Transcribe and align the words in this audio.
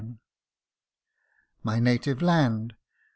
256 1.61 1.63
MY 1.63 1.79
NATIVE 1.79 2.21
LAND 2.23 2.73